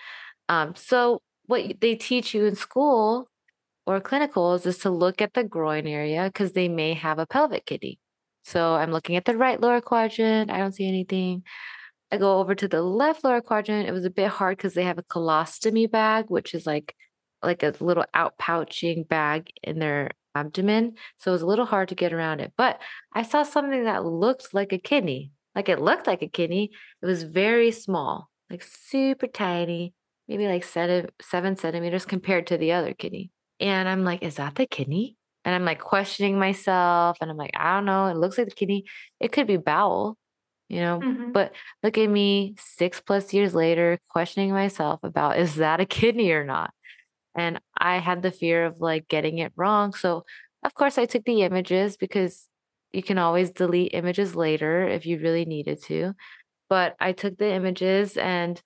Um, 0.48 0.74
so 0.74 1.22
what 1.46 1.80
they 1.80 1.94
teach 1.94 2.34
you 2.34 2.46
in 2.46 2.56
school 2.56 3.28
or 3.86 4.00
clinicals 4.00 4.66
is 4.66 4.78
to 4.78 4.90
look 4.90 5.20
at 5.20 5.34
the 5.34 5.44
groin 5.44 5.86
area 5.86 6.24
because 6.24 6.52
they 6.52 6.68
may 6.68 6.94
have 6.94 7.18
a 7.18 7.26
pelvic 7.26 7.66
kidney. 7.66 7.98
So 8.44 8.74
I'm 8.74 8.90
looking 8.90 9.16
at 9.16 9.24
the 9.24 9.36
right 9.36 9.60
lower 9.60 9.80
quadrant. 9.80 10.50
I 10.50 10.58
don't 10.58 10.74
see 10.74 10.88
anything. 10.88 11.44
I 12.10 12.16
go 12.16 12.38
over 12.38 12.54
to 12.54 12.68
the 12.68 12.82
left 12.82 13.24
lower 13.24 13.40
quadrant. 13.40 13.88
It 13.88 13.92
was 13.92 14.04
a 14.04 14.10
bit 14.10 14.28
hard 14.28 14.56
because 14.56 14.74
they 14.74 14.84
have 14.84 14.98
a 14.98 15.02
colostomy 15.02 15.90
bag, 15.90 16.26
which 16.28 16.54
is 16.54 16.66
like 16.66 16.94
like 17.44 17.62
a 17.62 17.74
little 17.80 18.04
outpouching 18.14 19.08
bag 19.08 19.50
in 19.62 19.78
their 19.78 20.10
abdomen. 20.34 20.94
So 21.18 21.30
it 21.30 21.34
was 21.34 21.42
a 21.42 21.46
little 21.46 21.66
hard 21.66 21.88
to 21.88 21.94
get 21.94 22.12
around 22.12 22.40
it. 22.40 22.52
But 22.56 22.80
I 23.12 23.22
saw 23.22 23.42
something 23.42 23.84
that 23.84 24.04
looked 24.04 24.52
like 24.54 24.72
a 24.72 24.78
kidney. 24.78 25.30
Like 25.54 25.68
it 25.68 25.80
looked 25.80 26.06
like 26.06 26.22
a 26.22 26.28
kidney. 26.28 26.70
It 27.02 27.06
was 27.06 27.22
very 27.22 27.70
small, 27.70 28.28
like 28.50 28.62
super 28.64 29.26
tiny, 29.28 29.94
maybe 30.28 30.46
like 30.48 30.64
seven, 30.64 31.08
seven 31.22 31.56
centimeters 31.56 32.04
compared 32.04 32.46
to 32.48 32.56
the 32.58 32.72
other 32.72 32.94
kidney. 32.94 33.30
And 33.60 33.88
I'm 33.88 34.04
like, 34.04 34.22
is 34.22 34.36
that 34.36 34.56
the 34.56 34.66
kidney? 34.66 35.16
And 35.44 35.54
I'm 35.54 35.64
like 35.64 35.78
questioning 35.80 36.38
myself 36.38 37.18
and 37.20 37.30
I'm 37.30 37.36
like, 37.36 37.52
I 37.54 37.74
don't 37.76 37.84
know. 37.84 38.06
It 38.06 38.16
looks 38.16 38.38
like 38.38 38.48
the 38.48 38.54
kidney, 38.54 38.84
it 39.20 39.30
could 39.30 39.46
be 39.46 39.58
bowel, 39.58 40.16
you 40.68 40.80
know? 40.80 41.00
Mhm. 41.00 41.32
But 41.32 41.52
look 41.82 41.98
at 41.98 42.08
me 42.08 42.54
six 42.58 43.00
plus 43.00 43.32
years 43.34 43.54
later, 43.54 43.98
questioning 44.08 44.52
myself 44.52 45.00
about 45.02 45.38
is 45.38 45.56
that 45.56 45.80
a 45.80 45.86
kidney 45.86 46.32
or 46.32 46.44
not? 46.44 46.72
And 47.36 47.60
I 47.76 47.98
had 47.98 48.22
the 48.22 48.30
fear 48.30 48.64
of 48.64 48.80
like 48.80 49.08
getting 49.08 49.38
it 49.38 49.52
wrong. 49.56 49.92
So, 49.94 50.24
of 50.62 50.74
course, 50.74 50.98
I 50.98 51.04
took 51.06 51.24
the 51.24 51.42
images 51.42 51.96
because 51.96 52.48
you 52.92 53.02
can 53.02 53.18
always 53.18 53.50
delete 53.50 53.92
images 53.92 54.36
later 54.36 54.86
if 54.86 55.04
you 55.04 55.18
really 55.18 55.44
needed 55.44 55.82
to. 55.84 56.14
But 56.68 56.96
I 57.00 57.12
took 57.12 57.36
the 57.36 57.52
images 57.52 58.16
and 58.16 58.60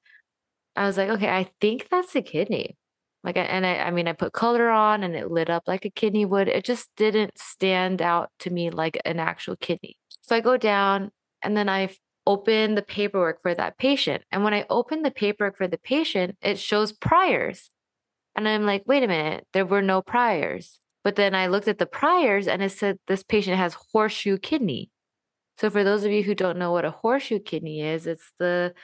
I 0.76 0.86
was 0.86 0.96
like, 0.96 1.08
okay, 1.08 1.28
I 1.28 1.50
think 1.60 1.88
that's 1.90 2.14
a 2.14 2.22
kidney. 2.22 2.76
Like, 3.24 3.36
and 3.36 3.66
I, 3.66 3.78
I 3.78 3.90
mean, 3.90 4.06
I 4.06 4.12
put 4.12 4.32
color 4.32 4.70
on 4.70 5.02
and 5.02 5.16
it 5.16 5.30
lit 5.30 5.50
up 5.50 5.64
like 5.66 5.84
a 5.84 5.90
kidney 5.90 6.24
would. 6.24 6.48
It 6.48 6.64
just 6.64 6.88
didn't 6.96 7.36
stand 7.36 8.00
out 8.00 8.30
to 8.40 8.50
me 8.50 8.70
like 8.70 9.00
an 9.04 9.18
actual 9.18 9.56
kidney. 9.56 9.96
So 10.22 10.36
I 10.36 10.40
go 10.40 10.56
down 10.56 11.10
and 11.42 11.56
then 11.56 11.68
I 11.68 11.90
open 12.26 12.74
the 12.74 12.82
paperwork 12.82 13.42
for 13.42 13.54
that 13.54 13.78
patient. 13.78 14.22
And 14.30 14.44
when 14.44 14.54
I 14.54 14.66
open 14.70 15.02
the 15.02 15.10
paperwork 15.10 15.56
for 15.56 15.66
the 15.66 15.78
patient, 15.78 16.36
it 16.42 16.58
shows 16.58 16.92
priors. 16.92 17.70
And 18.36 18.48
I'm 18.48 18.64
like, 18.66 18.84
wait 18.86 19.02
a 19.02 19.08
minute, 19.08 19.46
there 19.52 19.66
were 19.66 19.82
no 19.82 20.02
priors. 20.02 20.80
But 21.04 21.16
then 21.16 21.34
I 21.34 21.46
looked 21.46 21.68
at 21.68 21.78
the 21.78 21.86
priors 21.86 22.46
and 22.48 22.62
it 22.62 22.70
said 22.72 22.98
this 23.06 23.22
patient 23.22 23.56
has 23.56 23.76
horseshoe 23.92 24.38
kidney. 24.38 24.90
So 25.58 25.70
for 25.70 25.84
those 25.84 26.04
of 26.04 26.12
you 26.12 26.22
who 26.22 26.34
don't 26.34 26.58
know 26.58 26.72
what 26.72 26.84
a 26.84 26.90
horseshoe 26.90 27.40
kidney 27.40 27.82
is, 27.82 28.06
it's 28.06 28.32
the 28.38 28.74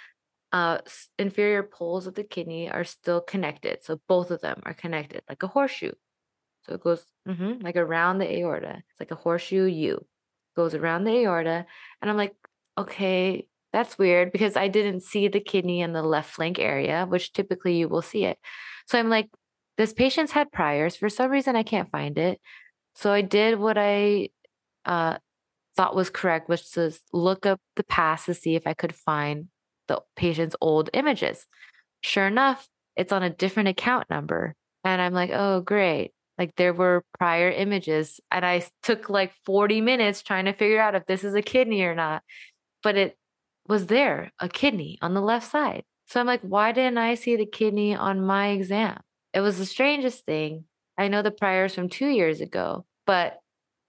uh, 0.53 0.79
inferior 1.19 1.63
poles 1.65 2.07
of 2.07 2.15
the 2.15 2.25
kidney 2.25 2.71
are 2.71 2.85
still 2.85 3.21
connected. 3.21 3.85
So 3.85 4.01
both 4.09 4.31
of 4.31 4.41
them 4.43 4.63
are 4.65 4.75
connected 4.75 5.23
like 5.29 5.43
a 5.43 5.49
horseshoe. 5.49 5.93
So 6.63 6.75
it 6.75 6.83
goes 6.83 7.05
mhm, 7.27 7.63
like 7.63 7.77
around 7.77 8.19
the 8.19 8.31
aorta. 8.39 8.83
It's 8.91 9.01
like 9.01 9.11
a 9.11 9.17
horseshoe 9.17 9.67
U. 9.67 10.07
Goes 10.57 10.75
around 10.75 11.05
the 11.05 11.13
aorta. 11.25 11.67
And 12.01 12.11
I'm 12.11 12.17
like, 12.17 12.35
okay, 12.79 13.47
that's 13.75 13.99
weird 13.99 14.31
because 14.31 14.57
I 14.57 14.69
didn't 14.69 15.03
see 15.03 15.27
the 15.27 15.41
kidney 15.41 15.81
in 15.81 15.93
the 15.93 16.03
left 16.03 16.31
flank 16.31 16.61
area, 16.61 17.07
which 17.09 17.33
typically 17.33 17.77
you 17.77 17.89
will 17.89 18.03
see 18.03 18.25
it. 18.25 18.39
So 18.87 19.01
I'm 19.01 19.09
like, 19.09 19.29
this 19.77 19.93
patient's 19.93 20.31
had 20.31 20.53
priors. 20.53 20.95
For 20.95 21.09
some 21.09 21.29
reason, 21.29 21.57
I 21.57 21.65
can't 21.65 21.91
find 21.91 22.17
it. 22.17 22.41
So 22.95 23.13
I 23.13 23.21
did 23.21 23.59
what 23.59 23.77
I 23.77 24.29
uh, 24.85 25.17
thought 25.77 25.97
was 25.97 26.09
correct, 26.09 26.49
which 26.49 26.63
was 26.77 27.01
look 27.13 27.47
up 27.47 27.59
the 27.75 27.83
past 27.83 28.27
to 28.27 28.35
see 28.35 28.55
if 28.55 28.65
I 28.65 28.75
could 28.75 28.95
find 28.95 29.49
the 29.89 30.01
patient's 30.15 30.55
old 30.61 30.89
images. 30.93 31.45
Sure 32.01 32.29
enough, 32.29 32.69
it's 32.95 33.11
on 33.11 33.25
a 33.25 33.31
different 33.31 33.71
account 33.71 34.09
number. 34.09 34.55
And 34.85 35.03
I'm 35.03 35.15
like, 35.15 35.31
oh, 35.33 35.63
great. 35.63 36.13
Like 36.39 36.55
there 36.55 36.73
were 36.73 37.03
prior 37.19 37.51
images. 37.51 38.21
And 38.31 38.47
I 38.47 38.63
took 38.85 39.11
like 39.11 39.33
40 39.45 39.81
minutes 39.81 40.23
trying 40.23 40.45
to 40.45 40.53
figure 40.53 40.81
out 40.81 40.95
if 40.95 41.07
this 41.07 41.25
is 41.25 41.35
a 41.35 41.43
kidney 41.43 41.83
or 41.83 41.97
not. 41.97 42.23
But 42.81 42.97
it 42.97 43.17
was 43.69 43.87
there, 43.87 44.33
a 44.39 44.49
kidney 44.49 44.99
on 45.01 45.15
the 45.15 45.21
left 45.21 45.51
side. 45.51 45.85
So 46.07 46.21
I'm 46.21 46.27
like, 46.27 46.43
why 46.43 46.73
didn't 46.73 46.99
I 46.99 47.15
see 47.15 47.37
the 47.37 47.47
kidney 47.47 47.95
on 47.95 48.25
my 48.25 48.49
exam? 48.49 49.01
It 49.33 49.41
was 49.41 49.59
the 49.59 49.67
strangest 49.67 50.25
thing. 50.27 50.65
I 50.99 51.09
know 51.09 51.23
the 51.23 51.31
priors 51.31 51.75
from 51.75 51.89
two 51.89 52.09
years 52.09 52.41
ago, 52.41 52.85
but 53.07 53.41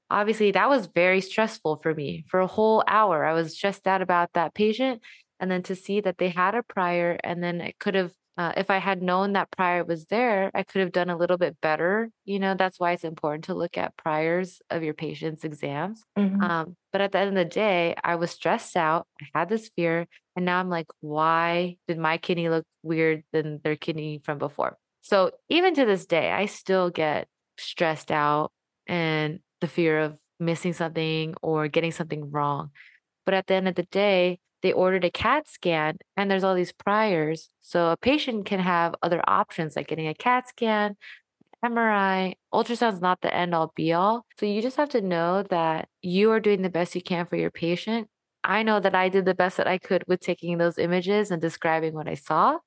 obviously 0.09 0.51
that 0.51 0.69
was 0.69 0.87
very 0.87 1.21
stressful 1.21 1.77
for 1.77 1.93
me 1.93 2.23
for 2.27 2.39
a 2.39 2.47
whole 2.47 2.83
hour 2.87 3.25
i 3.25 3.33
was 3.33 3.55
stressed 3.55 3.87
out 3.87 4.01
about 4.01 4.31
that 4.33 4.53
patient 4.53 5.01
and 5.39 5.49
then 5.49 5.63
to 5.63 5.75
see 5.75 5.99
that 5.99 6.17
they 6.17 6.29
had 6.29 6.55
a 6.55 6.63
prior 6.63 7.17
and 7.23 7.43
then 7.43 7.59
it 7.61 7.77
could 7.79 7.95
have 7.95 8.11
uh, 8.37 8.51
if 8.57 8.69
i 8.69 8.77
had 8.77 9.01
known 9.01 9.33
that 9.33 9.49
prior 9.51 9.83
was 9.83 10.05
there 10.07 10.51
i 10.53 10.63
could 10.63 10.81
have 10.81 10.91
done 10.91 11.09
a 11.09 11.17
little 11.17 11.37
bit 11.37 11.55
better 11.61 12.09
you 12.25 12.39
know 12.39 12.53
that's 12.55 12.79
why 12.79 12.91
it's 12.91 13.03
important 13.03 13.43
to 13.45 13.53
look 13.53 13.77
at 13.77 13.95
priors 13.97 14.61
of 14.69 14.83
your 14.83 14.93
patient's 14.93 15.43
exams 15.43 16.03
Mhm. 16.17 16.41
um, 16.41 16.75
but 16.91 17.01
at 17.01 17.11
the 17.11 17.19
end 17.19 17.29
of 17.29 17.35
the 17.35 17.45
day 17.45 17.95
i 18.03 18.15
was 18.15 18.31
stressed 18.31 18.75
out 18.77 19.07
i 19.21 19.25
had 19.33 19.49
this 19.49 19.69
fear 19.75 20.07
and 20.35 20.45
now 20.45 20.59
i'm 20.59 20.69
like 20.69 20.87
why 21.01 21.77
did 21.87 21.97
my 21.97 22.17
kidney 22.17 22.49
look 22.49 22.65
weird 22.83 23.23
than 23.31 23.59
their 23.63 23.75
kidney 23.75 24.21
from 24.23 24.37
before 24.37 24.77
so 25.01 25.31
even 25.49 25.73
to 25.73 25.85
this 25.85 26.05
day 26.05 26.31
i 26.31 26.45
still 26.45 26.89
get 26.89 27.27
stressed 27.57 28.11
out 28.11 28.51
and 28.87 29.39
the 29.61 29.67
fear 29.67 29.99
of 29.99 30.17
missing 30.39 30.73
something 30.73 31.33
or 31.41 31.69
getting 31.69 31.93
something 31.93 32.29
wrong. 32.29 32.69
But 33.25 33.33
at 33.35 33.47
the 33.47 33.53
end 33.55 33.69
of 33.69 33.75
the 33.75 33.83
day, 33.89 34.39
they 34.65 34.73
ordered 34.73 35.05
a 35.05 35.11
CAT 35.11 35.47
scan 35.47 35.99
and 36.17 36.31
there's 36.31 36.43
all 36.43 36.55
these 36.55 36.71
priors. 36.71 37.51
So 37.61 37.91
a 37.91 37.97
patient 37.97 38.47
can 38.47 38.59
have 38.59 38.95
other 39.03 39.21
options 39.27 39.75
like 39.75 39.87
getting 39.87 40.07
a 40.07 40.15
CAT 40.15 40.49
scan, 40.49 40.97
MRI. 41.63 42.33
Ultrasound's 42.51 42.99
not 42.99 43.21
the 43.21 43.31
end 43.31 43.53
all 43.53 43.71
be 43.75 43.93
all. 43.93 44.25
So 44.39 44.47
you 44.47 44.63
just 44.63 44.77
have 44.77 44.89
to 44.89 45.01
know 45.01 45.43
that 45.51 45.87
you 46.01 46.31
are 46.31 46.39
doing 46.39 46.63
the 46.63 46.71
best 46.71 46.95
you 46.95 47.03
can 47.03 47.27
for 47.27 47.35
your 47.35 47.51
patient. 47.51 48.07
I 48.43 48.63
know 48.63 48.79
that 48.79 48.95
I 48.95 49.07
did 49.07 49.25
the 49.25 49.35
best 49.35 49.57
that 49.57 49.67
I 49.67 49.77
could 49.77 50.03
with 50.07 50.19
taking 50.19 50.57
those 50.57 50.79
images 50.79 51.29
and 51.29 51.39
describing 51.39 51.93
what 51.93 52.07
I 52.07 52.15
saw. 52.15 52.57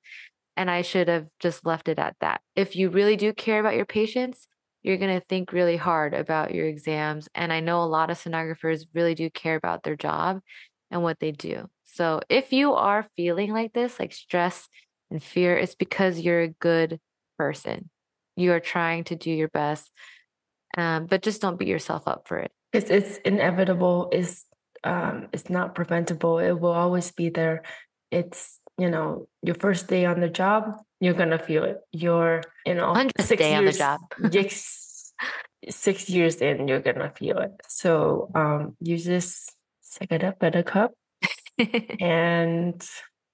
And 0.56 0.70
I 0.70 0.82
should 0.82 1.08
have 1.08 1.26
just 1.40 1.66
left 1.66 1.88
it 1.88 1.98
at 1.98 2.14
that. 2.20 2.42
If 2.54 2.76
you 2.76 2.90
really 2.90 3.16
do 3.16 3.32
care 3.32 3.58
about 3.58 3.74
your 3.74 3.86
patients, 3.86 4.46
you're 4.84 4.98
going 4.98 5.20
to 5.20 5.26
think 5.26 5.52
really 5.52 5.76
hard 5.76 6.14
about 6.14 6.54
your 6.54 6.68
exams. 6.68 7.28
And 7.34 7.52
I 7.52 7.58
know 7.58 7.82
a 7.82 7.86
lot 7.86 8.10
of 8.10 8.18
sonographers 8.18 8.86
really 8.94 9.16
do 9.16 9.30
care 9.30 9.56
about 9.56 9.82
their 9.82 9.96
job 9.96 10.42
and 10.90 11.02
what 11.02 11.20
they 11.20 11.32
do. 11.32 11.68
So 11.84 12.20
if 12.28 12.52
you 12.52 12.74
are 12.74 13.06
feeling 13.16 13.52
like 13.52 13.72
this, 13.72 13.98
like 13.98 14.12
stress 14.12 14.68
and 15.10 15.22
fear, 15.22 15.56
it's 15.56 15.74
because 15.74 16.20
you're 16.20 16.42
a 16.42 16.48
good 16.48 17.00
person. 17.38 17.90
You 18.36 18.52
are 18.52 18.60
trying 18.60 19.04
to 19.04 19.16
do 19.16 19.30
your 19.30 19.48
best, 19.48 19.90
um, 20.76 21.06
but 21.06 21.22
just 21.22 21.40
don't 21.40 21.58
beat 21.58 21.68
yourself 21.68 22.06
up 22.06 22.28
for 22.28 22.38
it. 22.38 22.52
It's 22.72 22.90
it's 22.90 23.16
inevitable. 23.18 24.10
It's 24.12 24.46
um 24.84 25.28
it's 25.32 25.50
not 25.50 25.74
preventable. 25.74 26.38
It 26.38 26.52
will 26.52 26.72
always 26.72 27.10
be 27.10 27.30
there. 27.30 27.62
It's 28.10 28.60
you 28.76 28.90
know 28.90 29.26
your 29.42 29.56
first 29.56 29.88
day 29.88 30.04
on 30.04 30.20
the 30.20 30.28
job. 30.28 30.80
You're 31.00 31.14
gonna 31.14 31.38
feel 31.38 31.64
it. 31.64 31.78
You're 31.90 32.42
you 32.66 32.74
know 32.74 32.92
100th 32.92 33.38
day 33.38 33.54
on 33.56 33.64
the 33.64 33.72
job. 33.72 34.00
yes, 34.30 35.12
six 35.68 36.08
years 36.08 36.36
in, 36.36 36.68
you're 36.68 36.80
gonna 36.80 37.12
feel 37.16 37.38
it. 37.38 37.52
So 37.66 38.30
um, 38.34 38.76
you 38.80 38.98
just 38.98 39.54
suck 39.88 40.12
it 40.12 40.24
up, 40.24 40.38
buttercup, 40.38 40.92
and 42.00 42.86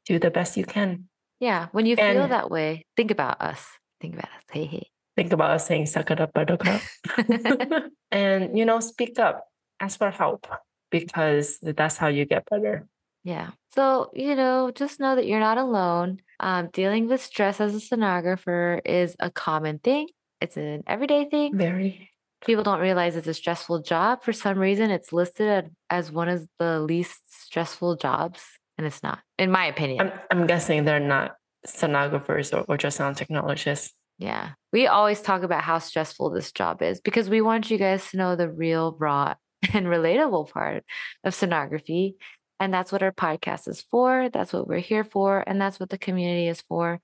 do 0.06 0.18
the 0.18 0.30
best 0.30 0.56
you 0.56 0.64
can. 0.64 1.08
yeah, 1.40 1.68
when 1.73 1.87
you 1.87 1.96
feel 1.96 2.28
that 2.28 2.50
way, 2.50 2.87
think 2.96 3.11
about 3.11 3.40
us. 3.40 3.66
Think 4.00 4.14
about 4.14 4.28
us. 4.28 4.42
Hey, 4.50 4.64
hey. 4.64 4.88
Think 5.16 5.32
about 5.32 5.52
us 5.52 5.66
saying 5.66 5.87
"suck 5.87 6.11
it 6.11 6.20
up, 6.20 6.32
buttercup," 6.32 6.82
and 8.11 8.58
you 8.58 8.64
know, 8.64 8.80
speak 8.80 9.18
up, 9.18 9.46
ask 9.80 9.99
for 9.99 10.11
help 10.11 10.46
because 10.90 11.58
that's 11.62 11.96
how 11.96 12.08
you 12.08 12.25
get 12.25 12.49
better. 12.50 12.87
Yeah. 13.25 13.50
So, 13.70 14.11
you 14.14 14.34
know, 14.37 14.70
just 14.70 15.00
know 15.00 15.16
that 15.16 15.26
you're 15.26 15.40
not 15.40 15.56
alone. 15.56 16.20
Um, 16.40 16.68
dealing 16.73 17.08
with 17.08 17.23
stress 17.23 17.61
as 17.61 17.75
a 17.75 17.78
sonographer 17.78 18.80
is 18.84 19.16
a 19.18 19.30
common 19.30 19.78
thing, 19.78 20.08
it's 20.40 20.56
an 20.56 20.82
everyday 20.87 21.25
thing. 21.25 21.56
Very. 21.56 22.11
People 22.44 22.64
don't 22.64 22.80
realize 22.80 23.16
it's 23.16 23.26
a 23.26 23.34
stressful 23.34 23.82
job. 23.82 24.22
For 24.22 24.32
some 24.32 24.58
reason, 24.58 24.90
it's 24.90 25.12
listed 25.12 25.70
as 25.90 26.12
one 26.12 26.28
of 26.28 26.46
the 26.58 26.80
least 26.80 27.20
stressful 27.46 27.96
jobs, 27.96 28.42
and 28.76 28.86
it's 28.86 29.02
not, 29.02 29.20
in 29.38 29.50
my 29.50 29.66
opinion. 29.66 30.00
I'm 30.00 30.12
I'm 30.30 30.46
guessing 30.46 30.84
they're 30.84 31.00
not 31.00 31.36
sonographers 31.66 32.56
or 32.56 32.64
ultrasound 32.66 33.16
technologists. 33.16 33.92
Yeah. 34.18 34.50
We 34.72 34.86
always 34.86 35.20
talk 35.20 35.42
about 35.42 35.62
how 35.62 35.78
stressful 35.78 36.30
this 36.30 36.52
job 36.52 36.82
is 36.82 37.00
because 37.00 37.28
we 37.28 37.40
want 37.40 37.70
you 37.70 37.78
guys 37.78 38.10
to 38.10 38.16
know 38.16 38.36
the 38.36 38.50
real, 38.50 38.96
raw, 38.98 39.34
and 39.72 39.86
relatable 39.86 40.50
part 40.50 40.84
of 41.24 41.34
sonography. 41.34 42.14
And 42.60 42.72
that's 42.72 42.92
what 42.92 43.02
our 43.02 43.12
podcast 43.12 43.68
is 43.68 43.82
for. 43.90 44.28
That's 44.32 44.52
what 44.52 44.68
we're 44.68 44.78
here 44.78 45.04
for. 45.04 45.42
And 45.46 45.60
that's 45.60 45.80
what 45.80 45.90
the 45.90 45.98
community 45.98 46.46
is 46.46 46.62
for. 46.62 47.00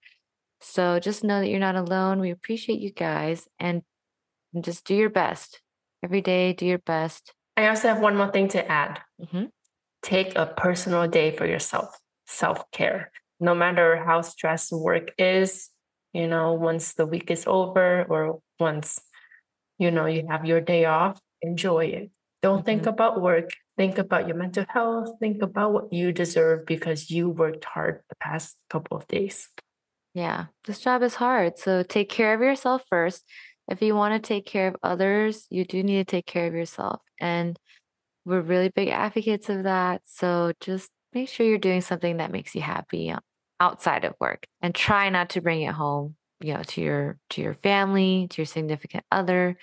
So 0.60 1.00
just 1.00 1.24
know 1.24 1.40
that 1.40 1.48
you're 1.48 1.58
not 1.58 1.76
alone. 1.76 2.20
We 2.20 2.30
appreciate 2.30 2.80
you 2.80 2.92
guys 2.92 3.48
and 3.58 3.82
just 4.58 4.84
do 4.84 4.94
your 4.94 5.10
best 5.10 5.60
every 6.02 6.20
day. 6.20 6.52
Do 6.52 6.66
your 6.66 6.78
best. 6.78 7.32
I 7.56 7.68
also 7.68 7.88
have 7.88 8.00
one 8.00 8.16
more 8.16 8.30
thing 8.30 8.48
to 8.48 8.70
add. 8.70 9.00
hmm 9.30 9.44
take 10.02 10.34
a 10.34 10.46
personal 10.46 11.06
day 11.06 11.30
for 11.36 11.44
yourself 11.44 11.88
self-care 12.26 13.12
no 13.38 13.54
matter 13.54 14.02
how 14.02 14.22
stressed 14.22 14.72
work 14.72 15.12
is 15.18 15.68
you 16.14 16.26
know 16.26 16.54
once 16.54 16.94
the 16.94 17.04
week 17.04 17.30
is 17.30 17.44
over 17.46 18.06
or 18.08 18.40
once 18.58 18.98
you 19.78 19.90
know 19.90 20.06
you 20.06 20.26
have 20.26 20.46
your 20.46 20.60
day 20.60 20.86
off 20.86 21.20
enjoy 21.42 21.84
it 21.84 22.10
don't 22.40 22.64
think 22.64 22.86
about 22.86 23.20
work 23.20 23.50
think 23.76 23.98
about 23.98 24.26
your 24.26 24.36
mental 24.36 24.64
health 24.68 25.08
think 25.20 25.42
about 25.42 25.72
what 25.72 25.92
you 25.92 26.12
deserve 26.12 26.64
because 26.64 27.10
you 27.10 27.28
worked 27.28 27.64
hard 27.66 28.00
the 28.08 28.16
past 28.16 28.56
couple 28.70 28.96
of 28.96 29.06
days 29.06 29.48
Yeah. 30.14 30.46
This 30.66 30.80
job 30.80 31.02
is 31.02 31.14
hard. 31.14 31.56
So 31.58 31.82
take 31.84 32.08
care 32.08 32.34
of 32.34 32.40
yourself 32.40 32.82
first. 32.90 33.22
If 33.70 33.82
you 33.82 33.94
want 33.96 34.14
to 34.22 34.26
take 34.28 34.46
care 34.46 34.68
of 34.68 34.76
others, 34.82 35.46
you 35.50 35.64
do 35.64 35.82
need 35.82 35.98
to 35.98 36.10
take 36.10 36.26
care 36.26 36.46
of 36.48 36.54
yourself. 36.54 37.02
And 37.20 37.58
we're 38.24 38.42
really 38.42 38.70
big 38.70 38.88
advocates 38.88 39.48
of 39.48 39.64
that. 39.64 40.02
So 40.06 40.52
just 40.60 40.90
make 41.14 41.28
sure 41.28 41.46
you're 41.46 41.58
doing 41.58 41.80
something 41.82 42.18
that 42.18 42.32
makes 42.32 42.54
you 42.54 42.62
happy 42.62 43.10
uh, 43.10 43.20
outside 43.60 44.04
of 44.04 44.14
work 44.20 44.46
and 44.62 44.74
try 44.74 45.10
not 45.10 45.30
to 45.30 45.40
bring 45.42 45.62
it 45.62 45.72
home, 45.74 46.16
you 46.40 46.54
know, 46.54 46.62
to 46.64 46.80
your 46.82 47.18
to 47.30 47.42
your 47.42 47.54
family, 47.54 48.28
to 48.30 48.42
your 48.42 48.46
significant 48.46 49.04
other. 49.12 49.56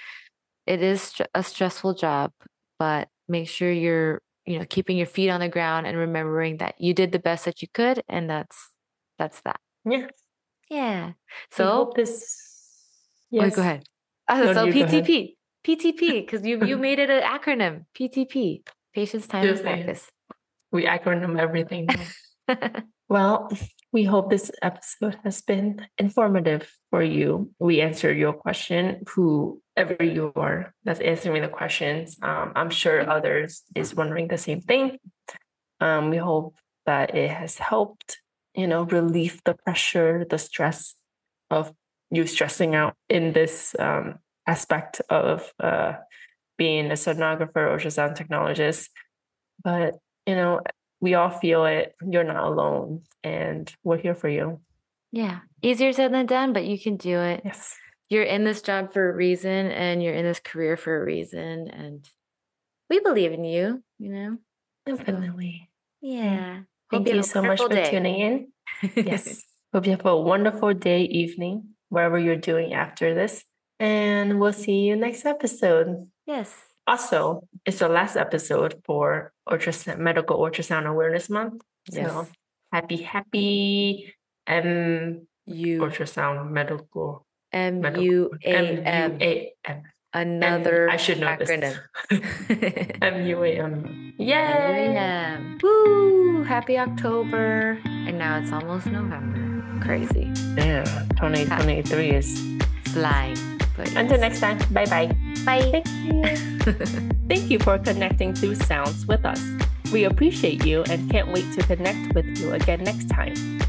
it 0.66 0.82
is 0.84 1.14
a 1.36 1.44
stressful 1.44 1.96
job, 1.96 2.32
but 2.80 3.10
make 3.28 3.48
sure 3.50 3.72
you're, 3.72 4.22
you 4.46 4.60
know, 4.60 4.66
keeping 4.70 4.98
your 4.98 5.08
feet 5.08 5.30
on 5.30 5.40
the 5.40 5.50
ground 5.50 5.88
and 5.88 5.98
remembering 5.98 6.58
that 6.58 6.76
you 6.80 6.94
did 6.94 7.12
the 7.12 7.20
best 7.20 7.46
that 7.46 7.62
you 7.62 7.68
could, 7.74 8.02
and 8.10 8.30
that's 8.30 8.70
that's 9.18 9.42
that. 9.42 9.60
Yeah. 9.86 10.08
Yeah. 10.70 11.14
So, 11.52 11.66
hope 11.72 11.96
this. 11.96 12.26
Oh, 13.40 13.44
wait, 13.44 13.48
Yes. 13.48 13.56
go 13.56 13.62
ahead. 13.62 13.84
No, 14.30 14.54
so 14.54 14.64
you 14.66 14.74
go 14.74 14.80
ahead. 14.82 15.06
PTP, 15.06 15.36
PTP, 15.66 16.26
because 16.26 16.46
you 16.46 16.64
you 16.66 16.78
made 16.78 17.00
it 17.00 17.10
an 17.10 17.24
acronym. 17.24 17.86
PTP, 17.98 18.64
patience, 18.94 19.28
time, 19.28 19.46
and 19.46 19.50
Just 19.50 19.64
practice. 19.64 20.10
We 20.72 20.86
acronym 20.86 21.40
everything. 21.40 21.88
Well, 23.10 23.50
we 23.94 24.04
hope 24.04 24.30
this 24.30 24.52
episode 24.62 25.18
has 25.24 25.42
been 25.42 25.88
informative 25.98 26.70
for 26.90 27.02
you. 27.02 27.52
We 27.58 27.80
answered 27.80 28.18
your 28.18 28.34
question, 28.34 29.04
whoever 29.08 30.04
you 30.04 30.34
are 30.36 30.74
that's 30.84 31.00
answering 31.00 31.42
the 31.42 31.48
questions. 31.48 32.18
Um, 32.22 32.52
I'm 32.56 32.70
sure 32.70 33.10
others 33.10 33.64
is 33.76 33.96
wondering 33.96 34.28
the 34.28 34.38
same 34.38 34.60
thing. 34.60 34.98
Um, 35.80 36.10
we 36.10 36.18
hope 36.18 36.56
that 36.86 37.16
it 37.16 37.30
has 37.30 37.58
helped, 37.60 38.20
you 38.54 38.68
know, 38.68 38.84
relieve 38.84 39.40
the 39.46 39.54
pressure, 39.54 40.26
the 40.30 40.38
stress 40.38 40.96
of 41.50 41.72
you 42.12 42.26
stressing 42.26 42.76
out 42.76 42.96
in 43.10 43.34
this 43.34 43.76
um, 43.80 44.16
aspect 44.46 45.02
of 45.10 45.52
uh, 45.60 45.94
being 46.58 46.90
a 46.92 46.94
sonographer, 46.96 47.56
or 47.58 47.78
ultrasound 47.78 48.18
technologist. 48.18 48.90
But, 49.64 49.96
you 50.26 50.36
know, 50.36 50.62
we 51.02 51.14
all 51.16 51.30
feel 51.30 51.66
it. 51.66 51.94
You're 52.02 52.24
not 52.24 52.44
alone, 52.44 53.04
and 53.24 53.72
we're 53.84 53.98
here 53.98 54.16
for 54.16 54.30
you. 54.30 54.62
yeah, 55.12 55.40
easier 55.62 55.94
said 55.94 56.14
than 56.14 56.26
done, 56.26 56.54
but 56.54 56.66
you 56.66 56.80
can 56.80 56.98
do 56.98 57.20
it. 57.20 57.42
Yes. 57.46 57.76
You're 58.10 58.24
in 58.24 58.46
this 58.46 58.62
job 58.62 58.94
for 58.94 59.10
a 59.10 59.16
reason, 59.16 59.68
and 59.72 60.02
you're 60.02 60.14
in 60.14 60.24
this 60.26 60.40
career 60.40 60.78
for 60.78 61.02
a 61.02 61.04
reason, 61.06 61.68
and 61.70 62.08
we 62.90 63.00
believe 63.02 63.34
in 63.34 63.44
you. 63.44 63.84
You 64.00 64.10
know. 64.12 64.38
Definitely. 64.86 65.70
Yeah. 66.02 66.62
Thank 66.90 67.08
Hope 67.08 67.14
you 67.14 67.20
a 67.20 67.24
so 67.24 67.42
much 67.42 67.60
for 67.60 67.68
day. 67.68 67.92
tuning 67.92 68.20
in. 68.20 68.48
Yes. 69.06 69.44
Hope 69.74 69.86
you 69.86 69.92
have 69.92 70.06
a 70.06 70.16
wonderful 70.16 70.74
day, 70.74 71.02
evening, 71.04 71.76
wherever 71.90 72.18
you're 72.18 72.36
doing 72.36 72.74
after 72.74 73.14
this. 73.14 73.44
And 73.80 74.40
we'll 74.40 74.54
see 74.54 74.82
you 74.88 74.96
next 74.96 75.26
episode. 75.26 76.08
yes. 76.26 76.54
Also, 76.88 77.44
it's 77.66 77.80
the 77.80 77.90
last 77.90 78.16
episode 78.16 78.80
for 78.86 79.34
ultrasound 79.50 80.00
medical 80.00 80.40
ultrasound 80.40 80.88
awareness 80.88 81.30
month. 81.30 81.62
So 81.92 82.00
Yes. 82.00 82.32
happy, 82.72 82.98
happy 83.04 84.14
M 84.48 85.28
U 85.48 85.82
ultrasound 85.82 86.50
medical 86.50 87.26
M 87.52 87.84
U 88.00 88.32
A 88.46 88.56
M. 88.56 88.88
M-U-A-M. 89.20 89.84
Another 90.14 90.90
I 90.90 90.96
should 90.96 91.20
know 91.20 91.28
acronym. 91.28 91.76
M-U-A-M. 93.02 94.14
Yay! 94.18 94.94
Yeah. 94.94 95.42
Woo! 95.62 96.44
Happy 96.44 96.78
October. 96.80 97.80
And 97.86 98.18
now 98.18 98.40
it's 98.40 98.52
almost 98.52 98.88
November. 98.88 99.47
Crazy. 99.82 100.32
Yeah, 100.58 100.84
2023 101.18 102.12
is. 102.12 102.58
Flying. 102.94 103.38
But 103.76 103.94
Until 103.96 104.20
next 104.20 104.40
time, 104.40 104.58
bye 104.72 104.86
bye. 104.86 105.14
Bye. 105.46 105.82
Thank 105.84 105.88
you. 106.04 106.74
Thank 107.30 107.52
you 107.52 107.60
for 107.60 107.78
connecting 107.78 108.34
through 108.34 108.56
sounds 108.56 109.06
with 109.06 109.24
us. 109.26 109.42
We 109.92 110.04
appreciate 110.06 110.66
you 110.66 110.84
and 110.90 111.10
can't 111.10 111.32
wait 111.32 111.46
to 111.54 111.64
connect 111.64 112.14
with 112.16 112.26
you 112.38 112.54
again 112.54 112.84
next 112.84 113.08
time. 113.10 113.60